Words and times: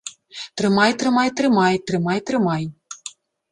Трымай, 0.57 0.91
трымай, 0.99 1.29
трымай, 1.37 1.75
трымай, 1.87 2.19
трымай. 2.27 2.63